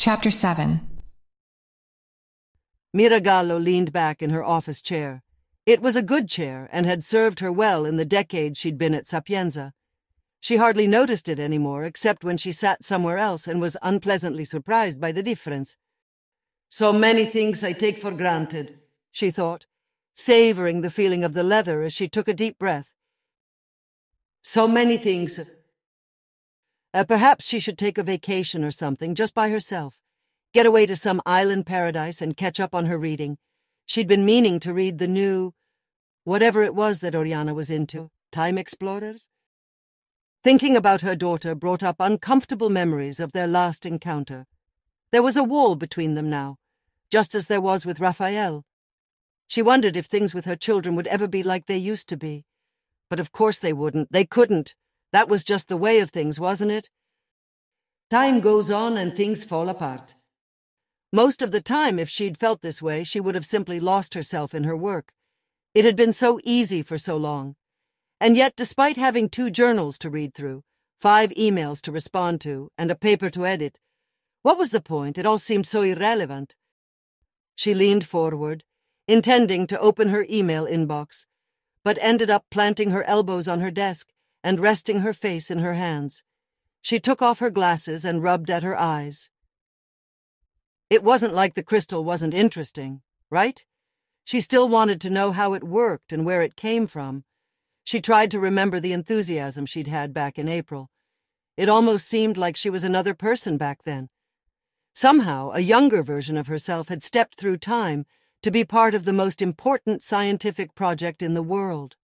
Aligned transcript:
Chapter 0.00 0.30
7 0.30 0.80
Mira 2.94 3.20
Gallo 3.20 3.58
leaned 3.58 3.92
back 3.92 4.22
in 4.22 4.30
her 4.30 4.44
office 4.44 4.80
chair. 4.80 5.24
It 5.66 5.82
was 5.82 5.96
a 5.96 6.04
good 6.04 6.28
chair 6.28 6.68
and 6.70 6.86
had 6.86 7.02
served 7.02 7.40
her 7.40 7.50
well 7.50 7.84
in 7.84 7.96
the 7.96 8.04
decades 8.04 8.60
she'd 8.60 8.78
been 8.78 8.94
at 8.94 9.08
Sapienza. 9.08 9.72
She 10.38 10.56
hardly 10.56 10.86
noticed 10.86 11.28
it 11.28 11.40
anymore, 11.40 11.82
except 11.82 12.22
when 12.22 12.36
she 12.36 12.52
sat 12.52 12.84
somewhere 12.84 13.18
else 13.18 13.48
and 13.48 13.60
was 13.60 13.76
unpleasantly 13.82 14.44
surprised 14.44 15.00
by 15.00 15.10
the 15.10 15.20
difference. 15.20 15.76
So 16.68 16.92
many 16.92 17.26
things 17.26 17.64
I 17.64 17.72
take 17.72 18.00
for 18.00 18.12
granted, 18.12 18.78
she 19.10 19.32
thought, 19.32 19.66
savoring 20.14 20.82
the 20.82 20.92
feeling 20.92 21.24
of 21.24 21.32
the 21.32 21.42
leather 21.42 21.82
as 21.82 21.92
she 21.92 22.06
took 22.06 22.28
a 22.28 22.34
deep 22.34 22.56
breath. 22.56 22.92
So 24.44 24.68
many 24.68 24.96
things. 24.96 25.40
Uh, 26.94 27.04
perhaps 27.04 27.46
she 27.46 27.58
should 27.58 27.78
take 27.78 27.98
a 27.98 28.02
vacation 28.02 28.64
or 28.64 28.70
something, 28.70 29.14
just 29.14 29.34
by 29.34 29.50
herself. 29.50 30.00
Get 30.54 30.66
away 30.66 30.86
to 30.86 30.96
some 30.96 31.20
island 31.26 31.66
paradise 31.66 32.22
and 32.22 32.36
catch 32.36 32.58
up 32.58 32.74
on 32.74 32.86
her 32.86 32.96
reading. 32.98 33.36
She'd 33.84 34.08
been 34.08 34.24
meaning 34.24 34.58
to 34.60 34.72
read 34.72 34.98
the 34.98 35.08
new. 35.08 35.52
whatever 36.24 36.62
it 36.62 36.74
was 36.74 37.00
that 37.00 37.14
Oriana 37.14 37.54
was 37.54 37.70
into. 37.70 38.10
Time 38.30 38.58
Explorers? 38.58 39.30
Thinking 40.44 40.76
about 40.76 41.00
her 41.00 41.16
daughter 41.16 41.54
brought 41.54 41.82
up 41.82 41.96
uncomfortable 41.98 42.70
memories 42.70 43.18
of 43.18 43.32
their 43.32 43.46
last 43.46 43.86
encounter. 43.86 44.46
There 45.10 45.22
was 45.22 45.36
a 45.36 45.44
wall 45.44 45.74
between 45.74 46.14
them 46.14 46.28
now, 46.28 46.58
just 47.10 47.34
as 47.34 47.46
there 47.46 47.60
was 47.60 47.86
with 47.86 48.00
Raphael. 48.00 48.64
She 49.46 49.62
wondered 49.62 49.96
if 49.96 50.06
things 50.06 50.34
with 50.34 50.44
her 50.44 50.56
children 50.56 50.94
would 50.96 51.06
ever 51.06 51.26
be 51.26 51.42
like 51.42 51.66
they 51.66 51.78
used 51.78 52.08
to 52.10 52.16
be. 52.16 52.44
But 53.08 53.20
of 53.20 53.32
course 53.32 53.58
they 53.58 53.72
wouldn't. 53.72 54.12
They 54.12 54.26
couldn't. 54.26 54.74
That 55.12 55.28
was 55.28 55.44
just 55.44 55.68
the 55.68 55.76
way 55.76 56.00
of 56.00 56.10
things, 56.10 56.38
wasn't 56.38 56.72
it? 56.72 56.90
Time 58.10 58.40
goes 58.40 58.70
on 58.70 58.96
and 58.96 59.16
things 59.16 59.44
fall 59.44 59.68
apart. 59.68 60.14
Most 61.12 61.40
of 61.40 61.52
the 61.52 61.62
time, 61.62 61.98
if 61.98 62.08
she'd 62.08 62.36
felt 62.36 62.60
this 62.60 62.82
way, 62.82 63.04
she 63.04 63.20
would 63.20 63.34
have 63.34 63.46
simply 63.46 63.80
lost 63.80 64.14
herself 64.14 64.54
in 64.54 64.64
her 64.64 64.76
work. 64.76 65.12
It 65.74 65.84
had 65.84 65.96
been 65.96 66.12
so 66.12 66.38
easy 66.44 66.82
for 66.82 66.98
so 66.98 67.16
long. 67.16 67.56
And 68.20 68.36
yet, 68.36 68.54
despite 68.56 68.96
having 68.96 69.28
two 69.28 69.50
journals 69.50 69.96
to 69.98 70.10
read 70.10 70.34
through, 70.34 70.64
five 71.00 71.30
emails 71.30 71.80
to 71.82 71.92
respond 71.92 72.40
to, 72.42 72.70
and 72.76 72.90
a 72.90 72.96
paper 72.96 73.30
to 73.30 73.46
edit, 73.46 73.78
what 74.42 74.58
was 74.58 74.70
the 74.70 74.80
point? 74.80 75.16
It 75.16 75.26
all 75.26 75.38
seemed 75.38 75.66
so 75.66 75.82
irrelevant. 75.82 76.56
She 77.54 77.74
leaned 77.74 78.06
forward, 78.06 78.64
intending 79.06 79.66
to 79.68 79.80
open 79.80 80.08
her 80.08 80.26
email 80.28 80.66
inbox, 80.66 81.24
but 81.84 81.98
ended 82.00 82.28
up 82.28 82.44
planting 82.50 82.90
her 82.90 83.04
elbows 83.04 83.48
on 83.48 83.60
her 83.60 83.70
desk 83.70 84.08
and 84.42 84.60
resting 84.60 85.00
her 85.00 85.12
face 85.12 85.50
in 85.50 85.58
her 85.58 85.74
hands. 85.74 86.22
She 86.82 87.00
took 87.00 87.20
off 87.20 87.40
her 87.40 87.50
glasses 87.50 88.04
and 88.04 88.22
rubbed 88.22 88.50
at 88.50 88.62
her 88.62 88.78
eyes. 88.78 89.30
It 90.90 91.02
wasn't 91.02 91.34
like 91.34 91.54
the 91.54 91.62
crystal 91.62 92.04
wasn't 92.04 92.34
interesting, 92.34 93.02
right? 93.30 93.64
She 94.24 94.40
still 94.40 94.68
wanted 94.68 95.00
to 95.02 95.10
know 95.10 95.32
how 95.32 95.54
it 95.54 95.64
worked 95.64 96.12
and 96.12 96.24
where 96.24 96.42
it 96.42 96.56
came 96.56 96.86
from. 96.86 97.24
She 97.84 98.00
tried 98.00 98.30
to 98.30 98.40
remember 98.40 98.80
the 98.80 98.92
enthusiasm 98.92 99.66
she'd 99.66 99.88
had 99.88 100.12
back 100.12 100.38
in 100.38 100.48
April. 100.48 100.90
It 101.56 101.68
almost 101.68 102.06
seemed 102.06 102.36
like 102.36 102.56
she 102.56 102.70
was 102.70 102.84
another 102.84 103.14
person 103.14 103.56
back 103.56 103.84
then. 103.84 104.10
Somehow, 104.94 105.50
a 105.52 105.60
younger 105.60 106.02
version 106.02 106.36
of 106.36 106.46
herself 106.46 106.88
had 106.88 107.02
stepped 107.02 107.36
through 107.36 107.56
time 107.56 108.06
to 108.42 108.50
be 108.50 108.64
part 108.64 108.94
of 108.94 109.04
the 109.04 109.12
most 109.12 109.42
important 109.42 110.02
scientific 110.02 110.74
project 110.74 111.22
in 111.22 111.34
the 111.34 111.42
world. 111.42 111.96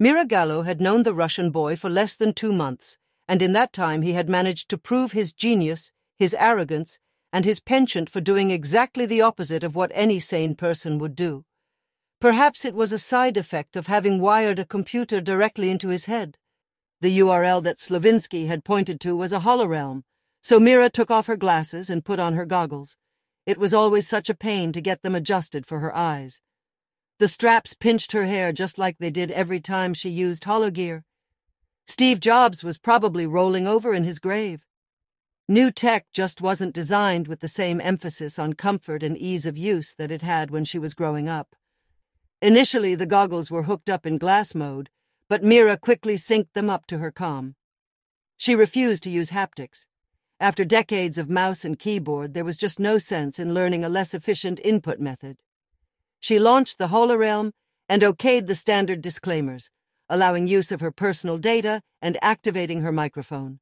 Mira 0.00 0.26
Gallo 0.26 0.62
had 0.62 0.80
known 0.80 1.04
the 1.04 1.14
Russian 1.14 1.50
boy 1.50 1.76
for 1.76 1.88
less 1.88 2.16
than 2.16 2.32
two 2.34 2.52
months 2.52 2.98
and 3.32 3.40
in 3.40 3.54
that 3.54 3.72
time 3.72 4.02
he 4.02 4.12
had 4.12 4.28
managed 4.28 4.68
to 4.68 4.76
prove 4.76 5.12
his 5.12 5.32
genius, 5.32 5.90
his 6.18 6.36
arrogance, 6.38 6.98
and 7.32 7.46
his 7.46 7.60
penchant 7.60 8.10
for 8.10 8.20
doing 8.20 8.50
exactly 8.50 9.06
the 9.06 9.22
opposite 9.22 9.64
of 9.64 9.74
what 9.74 9.90
any 9.94 10.20
sane 10.20 10.54
person 10.54 10.98
would 10.98 11.16
do. 11.16 11.42
Perhaps 12.20 12.66
it 12.66 12.74
was 12.74 12.92
a 12.92 12.98
side 12.98 13.38
effect 13.38 13.74
of 13.74 13.86
having 13.86 14.20
wired 14.20 14.58
a 14.58 14.66
computer 14.66 15.18
directly 15.22 15.70
into 15.70 15.88
his 15.88 16.04
head. 16.04 16.36
The 17.00 17.20
URL 17.20 17.62
that 17.62 17.78
Slavinsky 17.78 18.48
had 18.48 18.66
pointed 18.66 19.00
to 19.00 19.16
was 19.16 19.32
a 19.32 19.40
holorealm, 19.40 20.02
so 20.42 20.60
Mira 20.60 20.90
took 20.90 21.10
off 21.10 21.26
her 21.26 21.38
glasses 21.38 21.88
and 21.88 22.04
put 22.04 22.20
on 22.20 22.34
her 22.34 22.44
goggles. 22.44 22.98
It 23.46 23.56
was 23.56 23.72
always 23.72 24.06
such 24.06 24.28
a 24.28 24.34
pain 24.34 24.72
to 24.72 24.82
get 24.82 25.00
them 25.00 25.14
adjusted 25.14 25.64
for 25.64 25.80
her 25.80 25.96
eyes. 25.96 26.42
The 27.18 27.28
straps 27.28 27.72
pinched 27.72 28.12
her 28.12 28.26
hair 28.26 28.52
just 28.52 28.76
like 28.76 28.98
they 28.98 29.10
did 29.10 29.30
every 29.30 29.60
time 29.60 29.94
she 29.94 30.10
used 30.10 30.44
hologear. 30.44 31.04
Steve 31.86 32.20
Jobs 32.20 32.62
was 32.62 32.78
probably 32.78 33.26
rolling 33.26 33.66
over 33.66 33.92
in 33.92 34.04
his 34.04 34.18
grave. 34.18 34.64
New 35.48 35.70
tech 35.70 36.06
just 36.12 36.40
wasn't 36.40 36.74
designed 36.74 37.28
with 37.28 37.40
the 37.40 37.48
same 37.48 37.80
emphasis 37.80 38.38
on 38.38 38.54
comfort 38.54 39.02
and 39.02 39.18
ease 39.18 39.44
of 39.44 39.58
use 39.58 39.92
that 39.98 40.10
it 40.10 40.22
had 40.22 40.50
when 40.50 40.64
she 40.64 40.78
was 40.78 40.94
growing 40.94 41.28
up. 41.28 41.54
Initially, 42.40 42.94
the 42.94 43.06
goggles 43.06 43.50
were 43.50 43.64
hooked 43.64 43.90
up 43.90 44.06
in 44.06 44.18
glass 44.18 44.54
mode, 44.54 44.88
but 45.28 45.42
Mira 45.42 45.76
quickly 45.76 46.14
synced 46.14 46.52
them 46.54 46.70
up 46.70 46.86
to 46.86 46.98
her 46.98 47.10
com. 47.10 47.54
She 48.36 48.54
refused 48.54 49.02
to 49.04 49.10
use 49.10 49.30
haptics. 49.30 49.86
After 50.40 50.64
decades 50.64 51.18
of 51.18 51.30
mouse 51.30 51.64
and 51.64 51.78
keyboard, 51.78 52.34
there 52.34 52.44
was 52.44 52.56
just 52.56 52.80
no 52.80 52.98
sense 52.98 53.38
in 53.38 53.54
learning 53.54 53.84
a 53.84 53.88
less 53.88 54.14
efficient 54.14 54.58
input 54.64 54.98
method. 54.98 55.36
She 56.18 56.38
launched 56.38 56.78
the 56.78 56.88
Holorealm 56.88 57.52
and 57.88 58.02
okayed 58.02 58.46
the 58.46 58.54
standard 58.54 59.02
disclaimers, 59.02 59.70
allowing 60.12 60.46
use 60.46 60.70
of 60.70 60.82
her 60.82 60.90
personal 60.90 61.38
data 61.38 61.80
and 62.02 62.18
activating 62.20 62.82
her 62.82 62.92
microphone. 62.92 63.58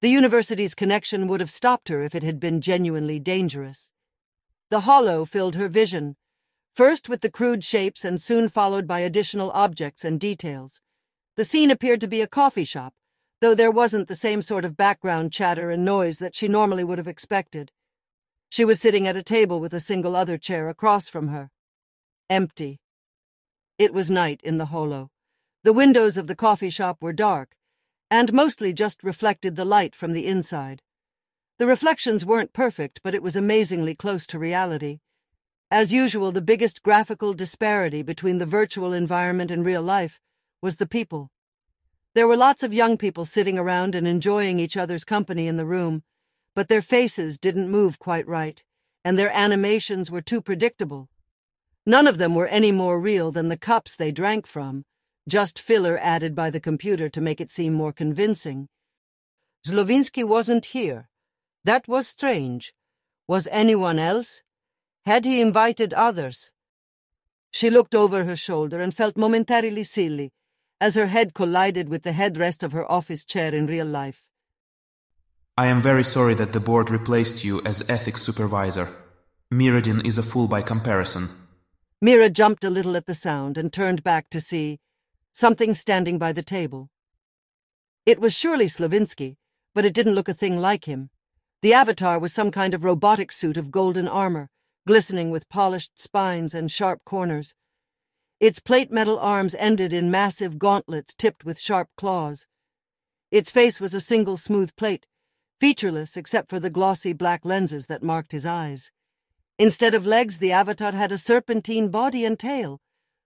The 0.00 0.10
university's 0.10 0.76
connection 0.76 1.26
would 1.26 1.40
have 1.40 1.50
stopped 1.50 1.88
her 1.88 2.00
if 2.02 2.14
it 2.14 2.22
had 2.22 2.38
been 2.38 2.60
genuinely 2.60 3.18
dangerous. 3.18 3.90
The 4.70 4.82
Holo 4.82 5.24
filled 5.24 5.56
her 5.56 5.68
vision, 5.68 6.14
first 6.72 7.08
with 7.08 7.20
the 7.20 7.32
crude 7.32 7.64
shapes 7.64 8.04
and 8.04 8.22
soon 8.22 8.48
followed 8.48 8.86
by 8.86 9.00
additional 9.00 9.50
objects 9.50 10.04
and 10.04 10.20
details. 10.20 10.80
The 11.36 11.44
scene 11.44 11.70
appeared 11.72 12.00
to 12.02 12.06
be 12.06 12.20
a 12.20 12.28
coffee 12.28 12.64
shop, 12.64 12.94
though 13.40 13.54
there 13.56 13.72
wasn't 13.72 14.06
the 14.06 14.14
same 14.14 14.40
sort 14.40 14.64
of 14.64 14.76
background 14.76 15.32
chatter 15.32 15.72
and 15.72 15.84
noise 15.84 16.18
that 16.18 16.36
she 16.36 16.46
normally 16.46 16.84
would 16.84 16.98
have 16.98 17.08
expected. 17.08 17.72
She 18.50 18.64
was 18.64 18.80
sitting 18.80 19.08
at 19.08 19.16
a 19.16 19.22
table 19.22 19.58
with 19.58 19.74
a 19.74 19.80
single 19.80 20.14
other 20.14 20.38
chair 20.38 20.68
across 20.68 21.08
from 21.08 21.26
her. 21.26 21.50
Empty. 22.30 22.78
It 23.78 23.92
was 23.92 24.12
night 24.12 24.40
in 24.44 24.58
the 24.58 24.66
holo. 24.66 25.10
The 25.64 25.72
windows 25.72 26.16
of 26.16 26.26
the 26.26 26.34
coffee 26.34 26.70
shop 26.70 27.00
were 27.00 27.12
dark, 27.12 27.54
and 28.10 28.32
mostly 28.32 28.72
just 28.72 29.04
reflected 29.04 29.54
the 29.54 29.64
light 29.64 29.94
from 29.94 30.12
the 30.12 30.26
inside. 30.26 30.82
The 31.58 31.68
reflections 31.68 32.26
weren't 32.26 32.52
perfect, 32.52 33.00
but 33.04 33.14
it 33.14 33.22
was 33.22 33.36
amazingly 33.36 33.94
close 33.94 34.26
to 34.28 34.40
reality. 34.40 34.98
As 35.70 35.92
usual, 35.92 36.32
the 36.32 36.42
biggest 36.42 36.82
graphical 36.82 37.32
disparity 37.32 38.02
between 38.02 38.38
the 38.38 38.46
virtual 38.46 38.92
environment 38.92 39.52
and 39.52 39.64
real 39.64 39.82
life 39.82 40.18
was 40.60 40.76
the 40.76 40.86
people. 40.86 41.30
There 42.14 42.26
were 42.26 42.36
lots 42.36 42.64
of 42.64 42.74
young 42.74 42.98
people 42.98 43.24
sitting 43.24 43.56
around 43.56 43.94
and 43.94 44.06
enjoying 44.06 44.58
each 44.58 44.76
other's 44.76 45.04
company 45.04 45.46
in 45.46 45.58
the 45.58 45.64
room, 45.64 46.02
but 46.56 46.68
their 46.68 46.82
faces 46.82 47.38
didn't 47.38 47.70
move 47.70 48.00
quite 48.00 48.26
right, 48.26 48.60
and 49.04 49.16
their 49.16 49.30
animations 49.30 50.10
were 50.10 50.22
too 50.22 50.42
predictable. 50.42 51.08
None 51.86 52.08
of 52.08 52.18
them 52.18 52.34
were 52.34 52.48
any 52.48 52.72
more 52.72 52.98
real 52.98 53.30
than 53.30 53.46
the 53.46 53.56
cups 53.56 53.94
they 53.94 54.10
drank 54.10 54.48
from, 54.48 54.84
just 55.28 55.60
filler 55.60 55.98
added 56.00 56.34
by 56.34 56.50
the 56.50 56.60
computer 56.60 57.08
to 57.08 57.20
make 57.20 57.40
it 57.40 57.50
seem 57.50 57.72
more 57.72 57.92
convincing. 57.92 58.68
Slavinsky 59.66 60.24
wasn't 60.24 60.66
here. 60.66 61.08
That 61.64 61.86
was 61.86 62.08
strange. 62.08 62.74
Was 63.28 63.48
anyone 63.52 63.98
else? 63.98 64.42
Had 65.04 65.24
he 65.24 65.40
invited 65.40 65.92
others? 65.94 66.52
She 67.50 67.70
looked 67.70 67.94
over 67.94 68.24
her 68.24 68.36
shoulder 68.36 68.80
and 68.80 68.94
felt 68.94 69.16
momentarily 69.16 69.84
silly 69.84 70.32
as 70.80 70.96
her 70.96 71.06
head 71.06 71.32
collided 71.32 71.88
with 71.88 72.02
the 72.02 72.10
headrest 72.10 72.64
of 72.64 72.72
her 72.72 72.90
office 72.90 73.24
chair 73.24 73.54
in 73.54 73.66
real 73.66 73.86
life. 73.86 74.28
I 75.56 75.66
am 75.66 75.80
very 75.80 76.02
sorry 76.02 76.34
that 76.34 76.52
the 76.52 76.60
board 76.60 76.90
replaced 76.90 77.44
you 77.44 77.62
as 77.64 77.88
ethics 77.88 78.22
supervisor. 78.22 78.88
Miradin 79.50 80.04
is 80.04 80.18
a 80.18 80.22
fool 80.22 80.48
by 80.48 80.62
comparison. 80.62 81.28
Mira 82.00 82.30
jumped 82.30 82.64
a 82.64 82.70
little 82.70 82.96
at 82.96 83.06
the 83.06 83.14
sound 83.14 83.56
and 83.56 83.72
turned 83.72 84.02
back 84.02 84.28
to 84.30 84.40
see 84.40 84.80
something 85.32 85.74
standing 85.74 86.18
by 86.18 86.32
the 86.32 86.42
table. 86.42 86.90
It 88.04 88.20
was 88.20 88.34
surely 88.34 88.66
Slavinsky, 88.66 89.36
but 89.74 89.84
it 89.84 89.94
didn't 89.94 90.14
look 90.14 90.28
a 90.28 90.34
thing 90.34 90.58
like 90.58 90.84
him. 90.86 91.10
The 91.62 91.72
avatar 91.72 92.18
was 92.18 92.32
some 92.32 92.50
kind 92.50 92.74
of 92.74 92.84
robotic 92.84 93.30
suit 93.32 93.56
of 93.56 93.70
golden 93.70 94.08
armor, 94.08 94.50
glistening 94.86 95.30
with 95.30 95.48
polished 95.48 96.00
spines 96.00 96.54
and 96.54 96.70
sharp 96.70 97.04
corners. 97.04 97.54
Its 98.40 98.58
plate 98.58 98.90
metal 98.90 99.18
arms 99.20 99.54
ended 99.56 99.92
in 99.92 100.10
massive 100.10 100.58
gauntlets 100.58 101.14
tipped 101.14 101.44
with 101.44 101.60
sharp 101.60 101.88
claws. 101.96 102.46
Its 103.30 103.52
face 103.52 103.80
was 103.80 103.94
a 103.94 104.00
single 104.00 104.36
smooth 104.36 104.74
plate, 104.74 105.06
featureless 105.60 106.16
except 106.16 106.50
for 106.50 106.58
the 106.58 106.70
glossy 106.70 107.12
black 107.12 107.44
lenses 107.44 107.86
that 107.86 108.02
marked 108.02 108.32
his 108.32 108.44
eyes. 108.44 108.90
Instead 109.58 109.94
of 109.94 110.04
legs, 110.04 110.38
the 110.38 110.50
avatar 110.50 110.90
had 110.90 111.12
a 111.12 111.18
serpentine 111.18 111.88
body 111.88 112.24
and 112.24 112.38
tail, 112.38 112.80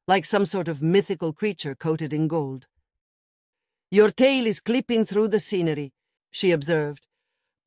like 0.07 0.25
some 0.25 0.47
sort 0.47 0.69
of 0.69 0.83
mythical 0.83 1.33
creature 1.33 1.75
coated 1.75 2.13
in 2.13 2.29
gold. 2.29 2.67
Your 3.91 4.11
tail 4.11 4.47
is 4.47 4.61
clipping 4.61 5.05
through 5.05 5.29
the 5.29 5.41
scenery, 5.41 5.93
she 6.31 6.51
observed, 6.51 7.07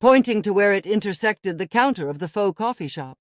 pointing 0.00 0.42
to 0.42 0.52
where 0.52 0.72
it 0.72 0.86
intersected 0.86 1.58
the 1.58 1.66
counter 1.66 2.08
of 2.08 2.18
the 2.18 2.28
faux 2.28 2.56
coffee 2.56 2.88
shop. 2.88 3.18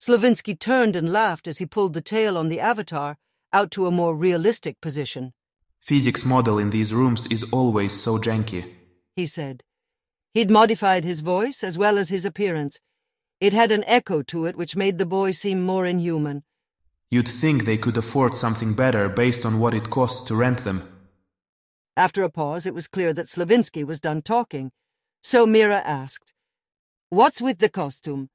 Slavinsky 0.00 0.58
turned 0.58 0.96
and 0.96 1.12
laughed 1.12 1.48
as 1.48 1.58
he 1.58 1.66
pulled 1.66 1.94
the 1.94 2.02
tail 2.02 2.36
on 2.36 2.48
the 2.48 2.60
avatar 2.60 3.16
out 3.52 3.70
to 3.72 3.86
a 3.86 3.90
more 3.90 4.14
realistic 4.14 4.80
position. 4.80 5.32
Physics 5.80 6.24
model 6.24 6.58
in 6.58 6.70
these 6.70 6.92
rooms 6.92 7.26
is 7.26 7.44
always 7.52 7.92
so 7.92 8.18
janky, 8.18 8.74
he 9.14 9.26
said. 9.26 9.62
He'd 10.34 10.50
modified 10.50 11.04
his 11.04 11.20
voice 11.20 11.64
as 11.64 11.78
well 11.78 11.96
as 11.96 12.08
his 12.08 12.24
appearance. 12.24 12.78
It 13.40 13.52
had 13.52 13.72
an 13.72 13.84
echo 13.86 14.22
to 14.22 14.46
it 14.46 14.56
which 14.56 14.76
made 14.76 14.98
the 14.98 15.06
boy 15.06 15.30
seem 15.30 15.62
more 15.62 15.86
inhuman. 15.86 16.42
You'd 17.10 17.28
think 17.28 17.64
they 17.64 17.78
could 17.78 17.96
afford 17.96 18.34
something 18.34 18.74
better 18.74 19.08
based 19.08 19.46
on 19.46 19.60
what 19.60 19.74
it 19.74 19.90
costs 19.90 20.26
to 20.28 20.34
rent 20.34 20.64
them. 20.64 20.88
After 21.96 22.22
a 22.24 22.30
pause, 22.30 22.66
it 22.66 22.74
was 22.74 22.88
clear 22.88 23.12
that 23.14 23.28
Slavinsky 23.28 23.84
was 23.84 24.00
done 24.00 24.22
talking, 24.22 24.72
so 25.22 25.46
Mira 25.46 25.78
asked, 25.78 26.32
What's 27.08 27.40
with 27.40 27.58
the 27.58 27.68
costume? 27.68 28.28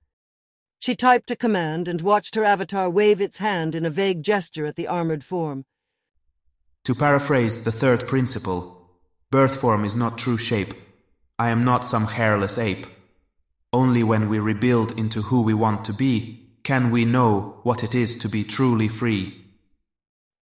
She 0.79 0.95
typed 0.95 1.29
a 1.29 1.35
command 1.35 1.87
and 1.87 2.01
watched 2.01 2.35
her 2.35 2.43
avatar 2.43 2.89
wave 2.89 3.21
its 3.21 3.37
hand 3.37 3.75
in 3.75 3.85
a 3.85 3.89
vague 3.89 4.23
gesture 4.23 4.65
at 4.65 4.77
the 4.77 4.87
armored 4.87 5.23
form. 5.23 5.65
To 6.85 6.95
paraphrase 6.95 7.63
the 7.63 7.71
third 7.71 8.07
principle, 8.07 8.89
birth 9.29 9.57
form 9.57 9.85
is 9.85 9.95
not 9.95 10.17
true 10.17 10.37
shape. 10.37 10.73
I 11.37 11.49
am 11.49 11.63
not 11.63 11.85
some 11.85 12.07
hairless 12.07 12.57
ape. 12.57 12.87
Only 13.71 14.03
when 14.03 14.27
we 14.27 14.39
rebuild 14.39 14.97
into 14.97 15.21
who 15.21 15.41
we 15.41 15.53
want 15.53 15.85
to 15.85 15.93
be 15.93 16.40
can 16.63 16.91
we 16.91 17.05
know 17.05 17.59
what 17.63 17.83
it 17.83 17.95
is 17.95 18.15
to 18.17 18.29
be 18.29 18.43
truly 18.43 18.87
free. 18.87 19.45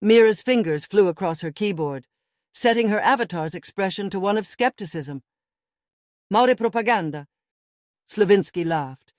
Mira's 0.00 0.42
fingers 0.42 0.86
flew 0.86 1.08
across 1.08 1.40
her 1.42 1.52
keyboard, 1.52 2.06
setting 2.52 2.88
her 2.88 3.00
avatar's 3.00 3.54
expression 3.54 4.10
to 4.10 4.20
one 4.20 4.38
of 4.38 4.46
skepticism. 4.46 5.22
Maure 6.30 6.54
propaganda. 6.54 7.26
Slavinsky 8.08 8.64
laughed 8.64 9.10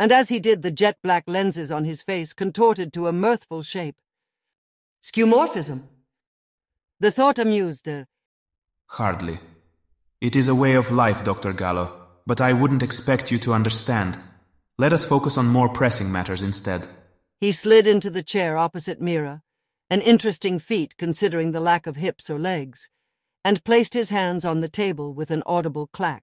and 0.00 0.12
as 0.12 0.28
he 0.28 0.38
did, 0.38 0.62
the 0.62 0.70
jet 0.70 0.96
black 1.02 1.24
lenses 1.26 1.72
on 1.72 1.84
his 1.84 2.02
face 2.02 2.32
contorted 2.32 2.92
to 2.92 3.08
a 3.08 3.12
mirthful 3.12 3.62
shape. 3.62 3.96
Skeuomorphism. 5.02 5.88
The 7.00 7.10
thought 7.10 7.38
amused 7.38 7.86
her. 7.86 8.06
Hardly. 8.86 9.40
It 10.20 10.36
is 10.36 10.48
a 10.48 10.54
way 10.54 10.74
of 10.74 10.92
life, 10.92 11.24
Dr. 11.24 11.52
Gallo, 11.52 12.08
but 12.26 12.40
I 12.40 12.52
wouldn't 12.52 12.82
expect 12.82 13.30
you 13.32 13.38
to 13.40 13.52
understand. 13.52 14.18
Let 14.80 14.92
us 14.92 15.04
focus 15.04 15.36
on 15.36 15.48
more 15.48 15.68
pressing 15.68 16.12
matters 16.12 16.40
instead. 16.40 16.86
He 17.40 17.50
slid 17.50 17.88
into 17.88 18.10
the 18.10 18.22
chair 18.22 18.56
opposite 18.56 19.00
Mira, 19.00 19.42
an 19.90 20.00
interesting 20.00 20.60
feat 20.60 20.96
considering 20.96 21.50
the 21.50 21.58
lack 21.58 21.88
of 21.88 21.96
hips 21.96 22.30
or 22.30 22.38
legs, 22.38 22.88
and 23.44 23.64
placed 23.64 23.92
his 23.94 24.10
hands 24.10 24.44
on 24.44 24.60
the 24.60 24.68
table 24.68 25.12
with 25.12 25.32
an 25.32 25.42
audible 25.46 25.88
clack. 25.88 26.22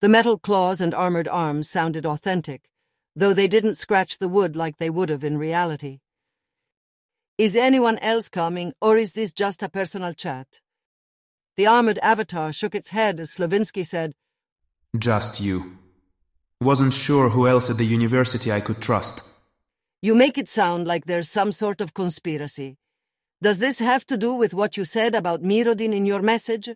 The 0.00 0.08
metal 0.08 0.40
claws 0.40 0.80
and 0.80 0.92
armored 0.92 1.28
arms 1.28 1.70
sounded 1.70 2.04
authentic, 2.04 2.68
though 3.14 3.32
they 3.32 3.46
didn't 3.46 3.76
scratch 3.76 4.18
the 4.18 4.28
wood 4.28 4.56
like 4.56 4.78
they 4.78 4.90
would 4.90 5.08
have 5.08 5.22
in 5.22 5.38
reality. 5.38 6.00
Is 7.38 7.54
anyone 7.54 7.98
else 7.98 8.28
coming, 8.28 8.72
or 8.80 8.96
is 8.96 9.12
this 9.12 9.32
just 9.32 9.62
a 9.62 9.68
personal 9.68 10.14
chat? 10.14 10.60
The 11.56 11.68
armored 11.68 12.00
avatar 12.02 12.52
shook 12.52 12.74
its 12.74 12.90
head 12.90 13.20
as 13.20 13.36
Slavinsky 13.36 13.86
said, 13.86 14.14
Just 14.98 15.40
you. 15.40 15.78
Wasn't 16.62 16.94
sure 16.94 17.28
who 17.28 17.46
else 17.46 17.68
at 17.68 17.76
the 17.76 17.84
university 17.84 18.50
I 18.50 18.60
could 18.60 18.80
trust. 18.80 19.22
You 20.00 20.14
make 20.14 20.38
it 20.38 20.48
sound 20.48 20.86
like 20.86 21.04
there's 21.04 21.28
some 21.28 21.52
sort 21.52 21.82
of 21.82 21.92
conspiracy. 21.92 22.76
Does 23.42 23.58
this 23.58 23.78
have 23.78 24.06
to 24.06 24.16
do 24.16 24.32
with 24.34 24.54
what 24.54 24.78
you 24.78 24.86
said 24.86 25.14
about 25.14 25.42
Mirodin 25.42 25.94
in 25.94 26.06
your 26.06 26.22
message? 26.22 26.70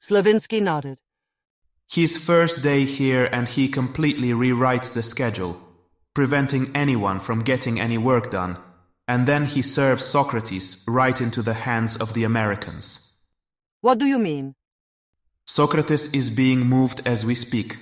Slavinsky 0.00 0.62
nodded. 0.62 0.98
His 1.88 2.16
first 2.16 2.62
day 2.62 2.84
here 2.84 3.24
and 3.32 3.48
he 3.48 3.68
completely 3.68 4.28
rewrites 4.28 4.92
the 4.92 5.02
schedule, 5.02 5.60
preventing 6.14 6.70
anyone 6.74 7.18
from 7.18 7.40
getting 7.40 7.80
any 7.80 7.98
work 7.98 8.30
done, 8.30 8.58
and 9.08 9.26
then 9.26 9.44
he 9.46 9.60
serves 9.60 10.04
Socrates 10.04 10.84
right 10.86 11.20
into 11.20 11.42
the 11.42 11.54
hands 11.54 11.96
of 11.96 12.14
the 12.14 12.22
Americans. 12.22 13.12
What 13.80 13.98
do 13.98 14.06
you 14.06 14.20
mean? 14.20 14.54
Socrates 15.46 16.06
is 16.12 16.30
being 16.30 16.60
moved 16.66 17.02
as 17.04 17.24
we 17.24 17.34
speak. 17.34 17.78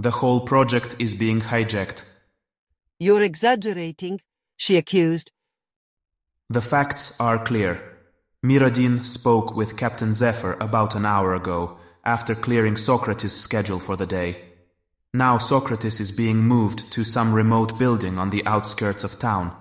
The 0.00 0.12
whole 0.12 0.42
project 0.42 0.94
is 1.00 1.16
being 1.16 1.40
hijacked. 1.40 2.04
You're 3.00 3.22
exaggerating, 3.22 4.20
she 4.56 4.76
accused. 4.76 5.32
The 6.48 6.60
facts 6.60 7.16
are 7.18 7.44
clear. 7.44 7.82
Miradin 8.40 9.04
spoke 9.04 9.56
with 9.56 9.76
Captain 9.76 10.14
Zephyr 10.14 10.56
about 10.60 10.94
an 10.94 11.04
hour 11.04 11.34
ago 11.34 11.78
after 12.04 12.36
clearing 12.36 12.76
Socrates' 12.76 13.34
schedule 13.34 13.80
for 13.80 13.96
the 13.96 14.06
day. 14.06 14.38
Now 15.12 15.36
Socrates 15.36 15.98
is 15.98 16.12
being 16.12 16.38
moved 16.38 16.92
to 16.92 17.02
some 17.02 17.34
remote 17.34 17.76
building 17.76 18.18
on 18.18 18.30
the 18.30 18.46
outskirts 18.46 19.02
of 19.02 19.18
town. 19.18 19.52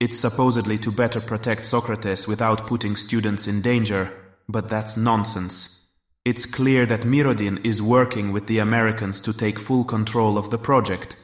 It's 0.00 0.18
supposedly 0.18 0.78
to 0.78 0.90
better 0.90 1.20
protect 1.20 1.66
Socrates 1.66 2.26
without 2.26 2.66
putting 2.66 2.96
students 2.96 3.46
in 3.46 3.60
danger, 3.60 4.10
but 4.48 4.70
that's 4.70 4.96
nonsense. 4.96 5.79
It's 6.22 6.44
clear 6.44 6.84
that 6.84 7.06
Mirodin 7.06 7.64
is 7.64 7.80
working 7.80 8.30
with 8.30 8.46
the 8.46 8.58
Americans 8.58 9.22
to 9.22 9.32
take 9.32 9.58
full 9.58 9.84
control 9.84 10.36
of 10.36 10.50
the 10.50 10.58
project. 10.58 11.16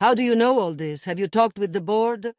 How 0.00 0.12
do 0.12 0.22
you 0.22 0.34
know 0.34 0.58
all 0.58 0.74
this? 0.74 1.04
Have 1.04 1.20
you 1.20 1.28
talked 1.28 1.56
with 1.56 1.72
the 1.72 1.80
board? 1.80 2.32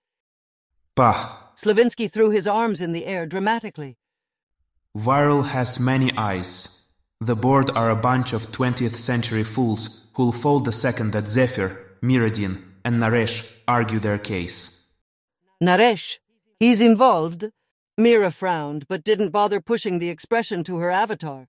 Bah. 0.94 1.38
Slavinsky 1.56 2.12
threw 2.12 2.32
his 2.32 2.48
arms 2.48 2.82
in 2.82 2.92
the 2.92 3.06
air 3.06 3.26
dramatically. 3.26 3.96
Viral 4.98 5.46
has 5.46 5.80
many 5.80 6.12
eyes. 6.18 6.82
The 7.22 7.38
board 7.38 7.72
are 7.74 7.90
a 7.90 7.96
bunch 7.96 8.34
of 8.34 8.52
20th 8.52 8.96
century 8.96 9.46
fools 9.46 10.02
who'll 10.16 10.34
fold 10.34 10.66
the 10.66 10.74
second 10.74 11.14
that 11.14 11.30
Zephyr, 11.30 11.80
Miradin, 12.02 12.62
and 12.84 13.02
Naresh 13.02 13.50
argue 13.70 14.00
their 14.00 14.20
case. 14.20 14.82
Naresh? 15.64 16.18
He's 16.60 16.82
involved? 16.82 17.52
Mira 17.98 18.32
frowned, 18.32 18.86
but 18.90 19.06
didn't 19.06 19.30
bother 19.30 19.62
pushing 19.62 20.00
the 20.00 20.10
expression 20.10 20.66
to 20.66 20.80
her 20.80 20.90
avatar. 20.90 21.48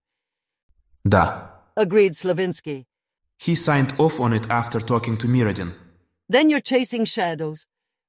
Da. 1.07 1.49
Agreed 1.77 2.15
Slavinsky. 2.15 2.87
He 3.39 3.55
signed 3.55 3.93
off 3.99 4.21
on 4.21 4.33
it 4.33 4.49
after 4.51 4.81
talking 4.81 5.19
to 5.19 5.29
Miradin. 5.29 5.75
Then 6.29 6.49
you're 6.49 6.61
chasing 6.61 7.05
shadows. 7.05 7.67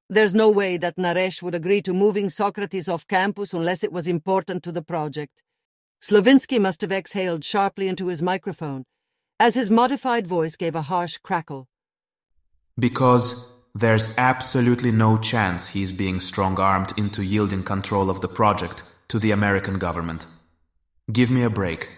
There's 0.08 0.34
no 0.34 0.48
way 0.48 0.78
that 0.78 0.96
Naresh 0.96 1.42
would 1.42 1.54
agree 1.54 1.82
to 1.82 1.92
moving 1.92 2.30
Socrates 2.30 2.88
off 2.88 3.06
campus 3.06 3.52
unless 3.52 3.84
it 3.84 3.92
was 3.92 4.06
important 4.06 4.62
to 4.62 4.72
the 4.72 4.82
project. 4.82 5.42
Slavinsky 6.00 6.58
must 6.58 6.80
have 6.80 6.92
exhaled 6.92 7.44
sharply 7.44 7.88
into 7.88 8.06
his 8.06 8.22
microphone, 8.22 8.84
as 9.38 9.54
his 9.54 9.70
modified 9.70 10.26
voice 10.26 10.56
gave 10.56 10.74
a 10.74 10.82
harsh 10.82 11.18
crackle. 11.18 11.66
Because 12.78 13.52
there's 13.74 14.14
absolutely 14.16 14.90
no 14.90 15.18
chance 15.18 15.68
he's 15.68 15.92
being 15.92 16.20
strong 16.20 16.58
armed 16.58 16.94
into 16.96 17.22
yielding 17.22 17.62
control 17.62 18.08
of 18.08 18.22
the 18.22 18.28
project 18.28 18.84
to 19.08 19.18
the 19.18 19.32
American 19.32 19.78
government. 19.78 20.26
Give 21.12 21.30
me 21.30 21.42
a 21.42 21.50
break. 21.50 21.90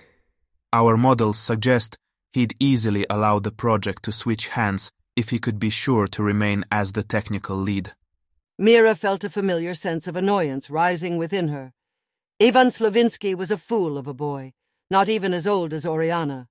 Our 0.73 0.99
models 0.99 1.39
suggest 1.39 1.97
he'd 2.33 2.55
easily 2.61 3.07
allow 3.09 3.39
the 3.39 3.51
project 3.51 4.03
to 4.03 4.13
switch 4.13 4.49
hands 4.49 4.93
if 5.17 5.31
he 5.31 5.39
could 5.39 5.59
be 5.59 5.71
sure 5.71 6.07
to 6.09 6.23
remain 6.23 6.65
as 6.71 6.93
the 6.93 7.03
technical 7.03 7.57
lead. 7.57 7.93
Mira 8.59 8.95
felt 8.95 9.25
a 9.25 9.31
familiar 9.31 9.73
sense 9.73 10.07
of 10.07 10.15
annoyance 10.15 10.69
rising 10.69 11.17
within 11.17 11.49
her. 11.49 11.73
Ivan 12.41 12.69
Slavinsky 12.69 13.35
was 13.35 13.51
a 13.51 13.57
fool 13.57 13.97
of 13.97 14.07
a 14.07 14.13
boy, 14.13 14.53
not 14.91 15.09
even 15.09 15.33
as 15.33 15.47
old 15.47 15.73
as 15.73 15.87
Oriana. 15.87 16.49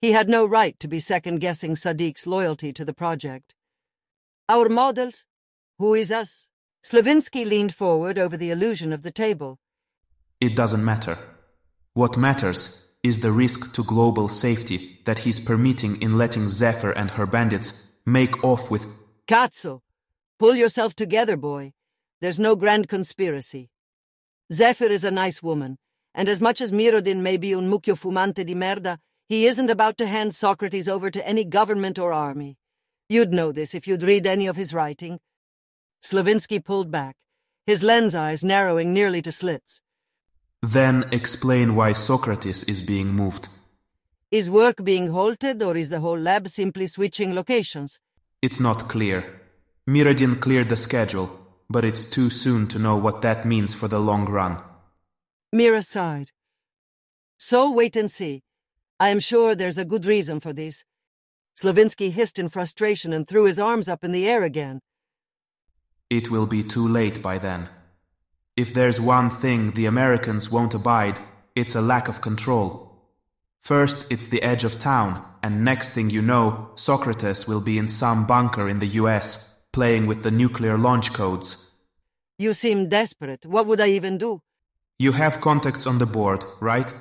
He 0.00 0.12
had 0.12 0.30
no 0.30 0.46
right 0.46 0.78
to 0.80 0.88
be 0.88 0.98
second-guessing 0.98 1.74
Sadiq's 1.74 2.26
loyalty 2.26 2.72
to 2.72 2.84
the 2.84 2.94
project. 2.94 3.54
Our 4.48 4.68
models? 4.68 5.24
Who 5.78 5.94
is 5.94 6.10
us? 6.10 6.48
Slavinsky 6.82 7.44
leaned 7.44 7.74
forward 7.74 8.18
over 8.18 8.36
the 8.36 8.50
illusion 8.50 8.92
of 8.92 9.02
the 9.02 9.12
table. 9.12 9.58
It 10.40 10.56
doesn't 10.56 10.84
matter. 10.84 11.18
What 11.92 12.16
matters 12.16 12.82
is 13.02 13.18
the 13.18 13.32
risk 13.32 13.72
to 13.74 13.82
global 13.82 14.28
safety 14.28 15.00
that 15.04 15.20
he's 15.20 15.40
permitting 15.40 16.00
in 16.00 16.16
letting 16.16 16.48
Zephyr 16.48 16.92
and 16.92 17.10
her 17.10 17.26
bandits 17.26 17.88
make 18.06 18.44
off 18.44 18.70
with. 18.70 18.86
Cazzo! 19.26 19.80
Pull 20.38 20.54
yourself 20.54 20.94
together, 20.94 21.36
boy. 21.36 21.72
There's 22.20 22.38
no 22.38 22.54
grand 22.54 22.88
conspiracy. 22.88 23.70
Zephyr 24.52 24.86
is 24.86 25.02
a 25.02 25.10
nice 25.10 25.42
woman, 25.42 25.78
and 26.14 26.28
as 26.28 26.40
much 26.40 26.60
as 26.60 26.70
Mirodin 26.70 27.22
may 27.22 27.36
be 27.36 27.54
un 27.54 27.68
mucchio 27.68 27.96
fumante 27.96 28.46
di 28.46 28.54
merda, 28.54 28.98
he 29.28 29.46
isn't 29.46 29.70
about 29.70 29.96
to 29.96 30.06
hand 30.06 30.34
Socrates 30.34 30.88
over 30.88 31.10
to 31.10 31.26
any 31.26 31.44
government 31.44 31.98
or 31.98 32.12
army. 32.12 32.56
You'd 33.08 33.32
know 33.32 33.50
this 33.50 33.74
if 33.74 33.88
you'd 33.88 34.02
read 34.02 34.26
any 34.26 34.46
of 34.46 34.56
his 34.56 34.72
writing. 34.72 35.18
Slavinsky 36.04 36.64
pulled 36.64 36.90
back, 36.90 37.16
his 37.66 37.82
lens 37.82 38.14
eyes 38.14 38.44
narrowing 38.44 38.92
nearly 38.92 39.22
to 39.22 39.32
slits. 39.32 39.80
Then 40.62 41.08
explain 41.10 41.74
why 41.74 41.92
Socrates 41.92 42.62
is 42.64 42.80
being 42.82 43.08
moved. 43.08 43.48
Is 44.30 44.48
work 44.48 44.82
being 44.84 45.08
halted, 45.08 45.62
or 45.62 45.76
is 45.76 45.88
the 45.88 46.00
whole 46.00 46.18
lab 46.18 46.48
simply 46.48 46.86
switching 46.86 47.34
locations? 47.34 47.98
It's 48.40 48.60
not 48.60 48.88
clear. 48.88 49.40
Miradin 49.86 50.36
cleared 50.40 50.68
the 50.68 50.76
schedule, 50.76 51.36
but 51.68 51.84
it's 51.84 52.08
too 52.08 52.30
soon 52.30 52.68
to 52.68 52.78
know 52.78 52.96
what 52.96 53.22
that 53.22 53.44
means 53.44 53.74
for 53.74 53.88
the 53.88 53.98
long 53.98 54.26
run. 54.26 54.62
Mira 55.52 55.82
sighed. 55.82 56.30
So 57.38 57.72
wait 57.72 57.96
and 57.96 58.10
see. 58.10 58.42
I 59.00 59.08
am 59.08 59.18
sure 59.18 59.56
there's 59.56 59.78
a 59.78 59.84
good 59.84 60.06
reason 60.06 60.38
for 60.38 60.52
this. 60.52 60.84
Slavinsky 61.60 62.12
hissed 62.12 62.38
in 62.38 62.48
frustration 62.48 63.12
and 63.12 63.26
threw 63.26 63.44
his 63.44 63.58
arms 63.58 63.88
up 63.88 64.04
in 64.04 64.12
the 64.12 64.28
air 64.28 64.44
again. 64.44 64.80
It 66.08 66.30
will 66.30 66.46
be 66.46 66.62
too 66.62 66.86
late 66.86 67.20
by 67.20 67.38
then. 67.38 67.68
If 68.56 68.74
there's 68.74 69.00
one 69.00 69.30
thing 69.30 69.70
the 69.70 69.86
Americans 69.86 70.50
won't 70.50 70.74
abide, 70.74 71.18
it's 71.54 71.74
a 71.74 71.80
lack 71.80 72.08
of 72.08 72.20
control. 72.20 72.92
First, 73.62 74.10
it's 74.10 74.26
the 74.26 74.42
edge 74.42 74.64
of 74.64 74.78
town, 74.78 75.24
and 75.42 75.64
next 75.64 75.90
thing 75.90 76.10
you 76.10 76.20
know, 76.20 76.70
Socrates 76.74 77.48
will 77.48 77.62
be 77.62 77.78
in 77.78 77.88
some 77.88 78.26
bunker 78.26 78.68
in 78.68 78.78
the 78.78 78.94
US, 79.00 79.54
playing 79.72 80.06
with 80.06 80.22
the 80.22 80.30
nuclear 80.30 80.76
launch 80.76 81.14
codes. 81.14 81.70
You 82.36 82.52
seem 82.52 82.90
desperate. 82.90 83.46
What 83.46 83.66
would 83.66 83.80
I 83.80 83.88
even 83.88 84.18
do? 84.18 84.42
You 84.98 85.12
have 85.12 85.40
contacts 85.40 85.86
on 85.86 85.96
the 85.96 86.06
board, 86.06 86.44
right? 86.60 86.92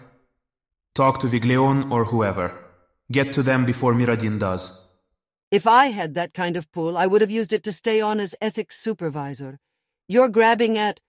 Talk 0.96 1.20
to 1.20 1.27
Viglione 1.27 1.91
or 1.91 2.05
whoever. 2.05 2.53
Get 3.12 3.34
to 3.34 3.43
them 3.43 3.65
before 3.65 3.93
Miradin 3.93 4.39
does. 4.39 4.81
If 5.51 5.67
I 5.67 5.88
had 5.88 6.13
that 6.13 6.34
kind 6.34 6.55
of 6.55 6.72
pull, 6.72 6.98
I 6.98 7.08
would 7.08 7.20
have 7.20 7.29
used 7.29 7.51
it 7.51 7.63
to 7.65 7.74
stay 7.74 8.00
on 8.00 8.22
as 8.22 8.36
ethics 8.39 8.79
supervisor. 8.79 9.60
You're 10.08 10.29
grabbing 10.29 10.77
at. 10.77 11.01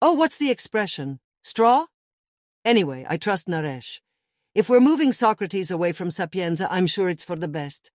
Oh, 0.00 0.12
what's 0.12 0.36
the 0.36 0.50
expression? 0.50 1.18
Straw? 1.42 1.86
Anyway, 2.64 3.04
I 3.08 3.16
trust 3.16 3.48
Naresh. 3.48 3.98
If 4.54 4.68
we're 4.68 4.78
moving 4.78 5.12
Socrates 5.12 5.72
away 5.72 5.90
from 5.90 6.12
Sapienza, 6.12 6.68
I'm 6.70 6.86
sure 6.86 7.08
it's 7.08 7.24
for 7.24 7.34
the 7.34 7.48
best. 7.48 7.90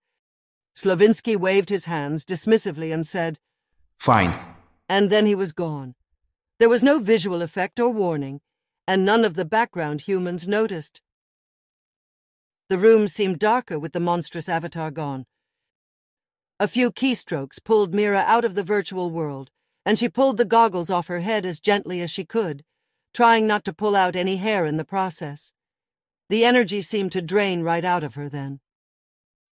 Slavinsky 0.76 1.34
waved 1.36 1.70
his 1.70 1.86
hands 1.86 2.24
dismissively 2.24 2.92
and 2.92 3.06
said, 3.06 3.38
Fine. 3.98 4.38
And 4.86 5.08
then 5.08 5.24
he 5.24 5.34
was 5.34 5.52
gone. 5.52 5.94
There 6.58 6.68
was 6.68 6.82
no 6.82 6.98
visual 6.98 7.40
effect 7.40 7.80
or 7.80 7.88
warning, 7.88 8.40
and 8.86 9.04
none 9.06 9.24
of 9.24 9.34
the 9.34 9.46
background 9.46 10.02
humans 10.02 10.46
noticed. 10.46 11.00
The 12.68 12.78
room 12.78 13.08
seemed 13.08 13.38
darker 13.38 13.78
with 13.78 13.92
the 13.92 14.00
monstrous 14.00 14.48
avatar 14.48 14.90
gone. 14.90 15.24
A 16.60 16.68
few 16.68 16.92
keystrokes 16.92 17.64
pulled 17.64 17.94
Mira 17.94 18.24
out 18.26 18.44
of 18.44 18.54
the 18.54 18.62
virtual 18.62 19.10
world, 19.10 19.50
and 19.84 19.98
she 19.98 20.08
pulled 20.08 20.36
the 20.36 20.44
goggles 20.44 20.90
off 20.90 21.08
her 21.08 21.20
head 21.20 21.44
as 21.44 21.60
gently 21.60 22.00
as 22.00 22.10
she 22.10 22.24
could, 22.24 22.64
trying 23.12 23.46
not 23.46 23.64
to 23.64 23.72
pull 23.72 23.94
out 23.94 24.16
any 24.16 24.36
hair 24.36 24.64
in 24.64 24.76
the 24.76 24.84
process. 24.84 25.52
The 26.28 26.44
energy 26.44 26.80
seemed 26.80 27.12
to 27.12 27.22
drain 27.22 27.62
right 27.62 27.84
out 27.84 28.02
of 28.02 28.14
her 28.14 28.28
then. 28.28 28.60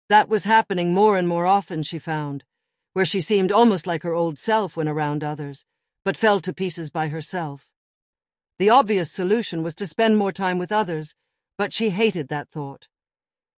That 0.08 0.28
was 0.28 0.44
happening 0.44 0.92
more 0.92 1.16
and 1.16 1.28
more 1.28 1.46
often, 1.46 1.82
she 1.82 1.98
found, 1.98 2.44
where 2.92 3.04
she 3.04 3.20
seemed 3.20 3.52
almost 3.52 3.86
like 3.86 4.02
her 4.02 4.14
old 4.14 4.38
self 4.38 4.76
when 4.76 4.88
around 4.88 5.22
others, 5.22 5.64
but 6.04 6.16
fell 6.16 6.40
to 6.40 6.52
pieces 6.52 6.90
by 6.90 7.08
herself. 7.08 7.68
The 8.58 8.70
obvious 8.70 9.10
solution 9.10 9.62
was 9.62 9.74
to 9.76 9.86
spend 9.86 10.18
more 10.18 10.32
time 10.32 10.58
with 10.58 10.72
others, 10.72 11.14
but 11.56 11.72
she 11.72 11.90
hated 11.90 12.28
that 12.28 12.50
thought. 12.50 12.88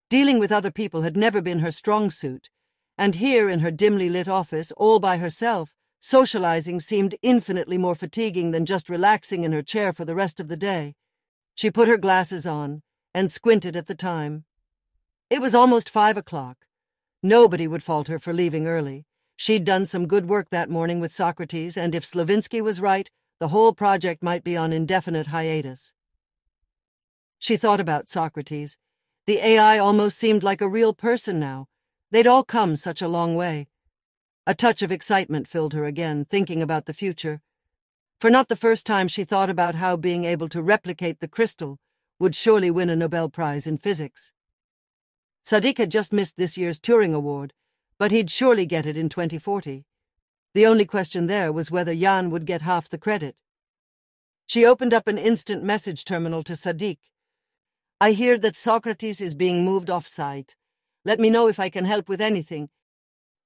Dealing 0.09 0.39
with 0.39 0.51
other 0.51 0.71
people 0.71 1.01
had 1.01 1.17
never 1.17 1.41
been 1.41 1.59
her 1.59 1.71
strong 1.71 2.11
suit, 2.11 2.49
and 2.97 3.15
here 3.15 3.49
in 3.49 3.59
her 3.59 3.71
dimly 3.71 4.09
lit 4.09 4.27
office, 4.27 4.71
all 4.77 4.99
by 4.99 5.17
herself, 5.17 5.74
socializing 6.05 6.79
seemed 6.79 7.15
infinitely 7.23 7.79
more 7.79 7.95
fatiguing 7.95 8.51
than 8.51 8.63
just 8.63 8.91
relaxing 8.91 9.43
in 9.43 9.51
her 9.51 9.63
chair 9.63 9.91
for 9.91 10.05
the 10.05 10.13
rest 10.13 10.39
of 10.39 10.49
the 10.49 10.55
day. 10.55 10.93
She 11.55 11.71
put 11.71 11.87
her 11.87 11.97
glasses 11.97 12.45
on 12.45 12.83
and 13.15 13.31
squinted 13.31 13.75
at 13.75 13.87
the 13.87 13.95
time. 13.95 14.43
It 15.31 15.41
was 15.41 15.55
almost 15.55 15.89
five 15.89 16.15
o'clock. 16.15 16.57
Nobody 17.23 17.67
would 17.67 17.81
fault 17.81 18.07
her 18.07 18.19
for 18.19 18.33
leaving 18.33 18.67
early. 18.67 19.07
She'd 19.35 19.65
done 19.65 19.87
some 19.87 20.05
good 20.05 20.29
work 20.29 20.51
that 20.51 20.69
morning 20.69 20.99
with 20.99 21.11
Socrates, 21.11 21.75
and 21.75 21.95
if 21.95 22.05
Slavinsky 22.05 22.61
was 22.61 22.79
right, 22.79 23.09
the 23.39 23.47
whole 23.47 23.73
project 23.73 24.21
might 24.21 24.43
be 24.43 24.55
on 24.55 24.71
indefinite 24.71 25.27
hiatus. 25.27 25.91
She 27.39 27.57
thought 27.57 27.79
about 27.79 28.09
Socrates. 28.09 28.77
The 29.25 29.39
AI 29.39 29.79
almost 29.79 30.19
seemed 30.19 30.43
like 30.43 30.61
a 30.61 30.69
real 30.69 30.93
person 30.93 31.39
now. 31.39 31.65
They'd 32.11 32.27
all 32.27 32.43
come 32.43 32.75
such 32.75 33.01
a 33.01 33.07
long 33.07 33.35
way. 33.35 33.69
A 34.47 34.53
touch 34.53 34.83
of 34.83 34.91
excitement 34.91 35.47
filled 35.47 35.73
her 35.73 35.85
again, 35.85 36.23
thinking 36.23 36.61
about 36.61 36.85
the 36.85 36.93
future. 36.93 37.41
For 38.19 38.29
not 38.29 38.47
the 38.47 38.55
first 38.55 38.85
time 38.85 39.07
she 39.07 39.23
thought 39.23 39.49
about 39.49 39.73
how 39.73 39.97
being 39.97 40.23
able 40.23 40.49
to 40.49 40.61
replicate 40.61 41.19
the 41.19 41.27
crystal 41.27 41.79
would 42.19 42.35
surely 42.35 42.69
win 42.69 42.91
a 42.91 42.95
Nobel 42.95 43.27
Prize 43.27 43.65
in 43.65 43.79
physics. 43.79 44.31
Sadiq 45.43 45.79
had 45.79 45.89
just 45.89 46.13
missed 46.13 46.37
this 46.37 46.57
year's 46.57 46.79
Turing 46.79 47.15
Award, 47.15 47.53
but 47.97 48.11
he'd 48.11 48.29
surely 48.29 48.67
get 48.67 48.85
it 48.85 48.95
in 48.95 49.09
2040. 49.09 49.83
The 50.53 50.65
only 50.67 50.85
question 50.85 51.25
there 51.25 51.51
was 51.51 51.71
whether 51.71 51.95
Jan 51.95 52.29
would 52.29 52.45
get 52.45 52.61
half 52.61 52.87
the 52.87 52.99
credit. 52.99 53.35
She 54.45 54.63
opened 54.63 54.93
up 54.93 55.07
an 55.07 55.17
instant 55.17 55.63
message 55.63 56.05
terminal 56.05 56.43
to 56.43 56.53
Sadiq. 56.53 56.99
I 57.99 58.11
hear 58.11 58.37
that 58.37 58.55
Socrates 58.55 59.21
is 59.21 59.33
being 59.33 59.65
moved 59.65 59.89
off-site. 59.89 60.55
Let 61.03 61.19
me 61.19 61.31
know 61.31 61.47
if 61.47 61.59
I 61.59 61.69
can 61.69 61.85
help 61.85 62.07
with 62.07 62.21
anything. 62.21 62.69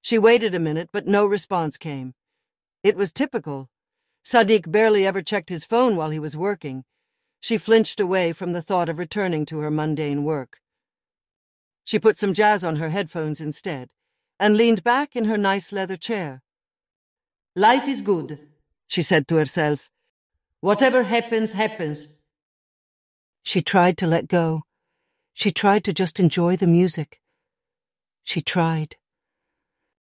She 0.01 0.17
waited 0.17 0.55
a 0.55 0.59
minute, 0.59 0.89
but 0.91 1.07
no 1.07 1.25
response 1.25 1.77
came. 1.77 2.13
It 2.83 2.95
was 2.95 3.11
typical. 3.11 3.69
Sadiq 4.23 4.71
barely 4.71 5.05
ever 5.05 5.21
checked 5.21 5.49
his 5.49 5.65
phone 5.65 5.95
while 5.95 6.09
he 6.09 6.19
was 6.19 6.37
working. 6.37 6.85
She 7.39 7.57
flinched 7.57 7.99
away 7.99 8.33
from 8.33 8.53
the 8.53 8.61
thought 8.61 8.89
of 8.89 8.99
returning 8.99 9.45
to 9.47 9.59
her 9.59 9.71
mundane 9.71 10.23
work. 10.23 10.59
She 11.83 11.99
put 11.99 12.17
some 12.17 12.33
jazz 12.33 12.63
on 12.63 12.75
her 12.75 12.89
headphones 12.89 13.41
instead 13.41 13.89
and 14.39 14.55
leaned 14.55 14.83
back 14.83 15.15
in 15.15 15.25
her 15.25 15.37
nice 15.37 15.71
leather 15.71 15.97
chair. 15.97 16.41
Life 17.55 17.87
is 17.87 18.01
good, 18.01 18.39
she 18.87 19.01
said 19.01 19.27
to 19.27 19.35
herself. 19.35 19.89
Whatever 20.61 21.03
happens, 21.03 21.53
happens. 21.53 22.17
She 23.43 23.61
tried 23.61 23.97
to 23.97 24.07
let 24.07 24.27
go. 24.27 24.63
She 25.33 25.51
tried 25.51 25.83
to 25.85 25.93
just 25.93 26.19
enjoy 26.19 26.55
the 26.55 26.67
music. 26.67 27.19
She 28.23 28.41
tried. 28.41 28.95